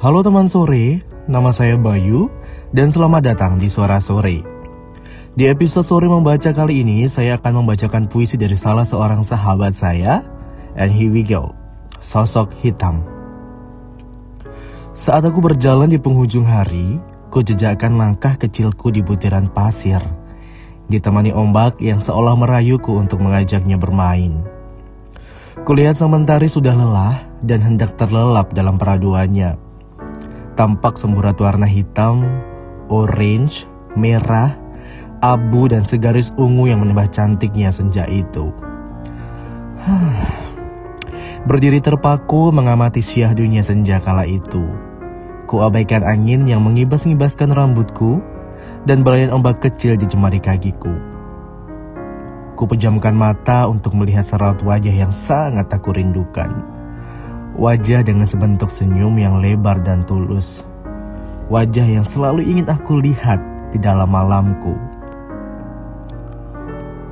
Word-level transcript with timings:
Halo 0.00 0.24
teman 0.24 0.48
sore, 0.48 1.04
nama 1.28 1.52
saya 1.52 1.76
Bayu 1.76 2.32
dan 2.72 2.88
selamat 2.88 3.20
datang 3.20 3.60
di 3.60 3.68
Suara 3.68 4.00
Sore. 4.00 4.40
Di 5.36 5.44
episode 5.44 5.84
sore 5.84 6.08
membaca 6.08 6.56
kali 6.56 6.80
ini, 6.80 7.04
saya 7.04 7.36
akan 7.36 7.60
membacakan 7.60 8.08
puisi 8.08 8.40
dari 8.40 8.56
salah 8.56 8.88
seorang 8.88 9.20
sahabat 9.20 9.76
saya. 9.76 10.24
And 10.72 10.88
here 10.88 11.12
we 11.12 11.20
go. 11.20 11.52
Sosok 12.00 12.48
hitam. 12.64 13.04
Saat 14.96 15.28
aku 15.28 15.44
berjalan 15.44 15.92
di 15.92 16.00
penghujung 16.00 16.48
hari, 16.48 16.96
ku 17.28 17.44
jejakkan 17.44 18.00
langkah 18.00 18.40
kecilku 18.40 18.88
di 18.88 19.04
butiran 19.04 19.52
pasir. 19.52 20.00
Ditemani 20.88 21.36
ombak 21.36 21.76
yang 21.76 22.00
seolah 22.00 22.40
merayuku 22.40 22.96
untuk 22.96 23.20
mengajaknya 23.20 23.76
bermain. 23.76 24.48
Kulihat 25.68 26.00
sang 26.00 26.08
mentari 26.08 26.48
sudah 26.48 26.72
lelah 26.72 27.20
dan 27.44 27.60
hendak 27.60 28.00
terlelap 28.00 28.56
dalam 28.56 28.80
peraduannya. 28.80 29.68
Tampak 30.60 31.00
semburat 31.00 31.40
warna 31.40 31.64
hitam, 31.64 32.20
orange, 32.92 33.64
merah, 33.96 34.52
abu 35.24 35.72
dan 35.72 35.80
segaris 35.80 36.36
ungu 36.36 36.68
yang 36.68 36.84
menambah 36.84 37.08
cantiknya 37.08 37.72
senja 37.72 38.04
itu. 38.04 38.52
Berdiri 41.48 41.80
terpaku 41.80 42.52
mengamati 42.52 43.00
syahdunya 43.00 43.64
senja 43.64 44.04
kala 44.04 44.28
itu. 44.28 44.68
Kuabaikan 45.48 46.04
angin 46.04 46.44
yang 46.44 46.60
mengibas-ngibaskan 46.60 47.56
rambutku 47.56 48.20
dan 48.84 49.00
belayan 49.00 49.32
ombak 49.32 49.64
kecil 49.64 49.96
di 49.96 50.04
jemari 50.04 50.44
kakiku. 50.44 50.92
Ku 52.52 52.68
pejamkan 52.68 53.16
mata 53.16 53.64
untuk 53.64 53.96
melihat 53.96 54.28
serat 54.28 54.60
wajah 54.60 54.92
yang 54.92 55.08
sangat 55.08 55.72
aku 55.72 55.96
rindukan. 55.96 56.79
Wajah 57.58 58.06
dengan 58.06 58.30
sebentuk 58.30 58.70
senyum 58.70 59.18
yang 59.18 59.42
lebar 59.42 59.82
dan 59.82 60.06
tulus. 60.06 60.62
Wajah 61.50 61.82
yang 61.82 62.06
selalu 62.06 62.46
ingin 62.46 62.70
aku 62.70 63.02
lihat 63.02 63.42
di 63.74 63.78
dalam 63.82 64.06
malamku. 64.06 64.78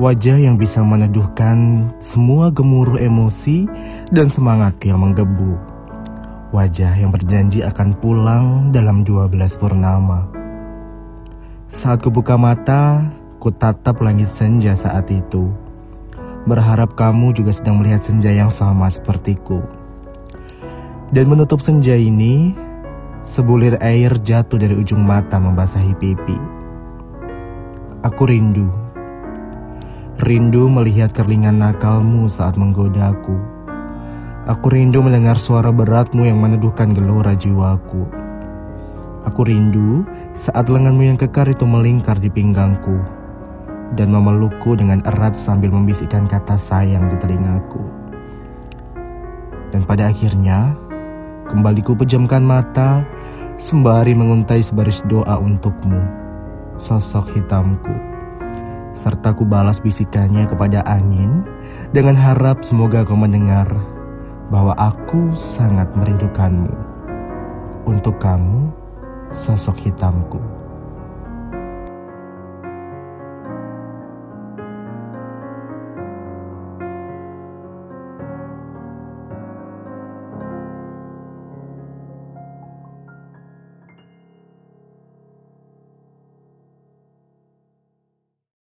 Wajah 0.00 0.40
yang 0.40 0.56
bisa 0.56 0.80
meneduhkan 0.80 1.92
semua 2.00 2.48
gemuruh 2.48 2.96
emosi 2.96 3.68
dan 4.08 4.32
semangat 4.32 4.80
yang 4.80 5.04
menggebu. 5.04 5.60
Wajah 6.48 6.96
yang 6.96 7.12
berjanji 7.12 7.60
akan 7.60 7.92
pulang 8.00 8.72
dalam 8.72 9.04
12 9.04 9.36
purnama. 9.60 10.32
Saat 11.68 12.00
kubuka 12.00 12.40
mata, 12.40 13.04
ku 13.36 13.52
tatap 13.52 14.00
langit 14.00 14.32
senja 14.32 14.72
saat 14.72 15.12
itu. 15.12 15.52
Berharap 16.48 16.96
kamu 16.96 17.36
juga 17.36 17.52
sedang 17.52 17.84
melihat 17.84 18.00
senja 18.00 18.32
yang 18.32 18.48
sama 18.48 18.88
sepertiku. 18.88 19.81
Dan 21.12 21.28
menutup 21.28 21.60
senja 21.60 21.92
ini, 21.92 22.56
sebulir 23.28 23.76
air 23.84 24.16
jatuh 24.16 24.56
dari 24.56 24.72
ujung 24.72 25.04
mata 25.04 25.36
membasahi 25.36 25.92
pipi. 26.00 26.40
Aku 28.00 28.24
rindu 28.24 28.72
Rindu 30.24 30.72
melihat 30.72 31.12
kerlingan 31.12 31.60
nakalmu 31.60 32.32
saat 32.32 32.56
menggodaku. 32.56 33.36
Aku 34.48 34.72
rindu 34.72 35.04
mendengar 35.04 35.36
suara 35.36 35.68
beratmu 35.68 36.24
yang 36.24 36.40
meneduhkan 36.40 36.96
gelora 36.96 37.36
jiwaku. 37.36 38.08
Aku 39.28 39.44
rindu 39.44 40.08
saat 40.32 40.72
lenganmu 40.72 41.12
yang 41.12 41.18
kekar 41.20 41.50
itu 41.52 41.68
melingkar 41.68 42.16
di 42.16 42.32
pinggangku 42.32 43.02
dan 44.00 44.14
memelukku 44.14 44.80
dengan 44.80 45.04
erat 45.04 45.36
sambil 45.36 45.68
membisikkan 45.68 46.24
kata 46.24 46.56
sayang 46.56 47.12
di 47.12 47.20
telingaku. 47.20 47.84
Dan 49.74 49.84
pada 49.84 50.08
akhirnya, 50.08 50.72
kembali 51.52 51.84
ku 51.84 51.92
pejamkan 51.92 52.40
mata 52.40 53.04
sembari 53.60 54.16
menguntai 54.16 54.64
sebaris 54.64 55.04
doa 55.04 55.36
untukmu, 55.36 56.00
sosok 56.80 57.36
hitamku 57.36 58.12
serta 58.92 59.32
ku 59.32 59.48
balas 59.48 59.80
bisikannya 59.80 60.44
kepada 60.44 60.84
angin 60.84 61.44
dengan 61.96 62.12
harap 62.16 62.60
semoga 62.60 63.04
kau 63.04 63.16
mendengar 63.16 63.68
bahwa 64.52 64.76
aku 64.76 65.32
sangat 65.32 65.88
merindukanmu. 65.96 66.68
Untuk 67.88 68.20
kamu, 68.20 68.68
sosok 69.32 69.88
hitamku. 69.88 70.61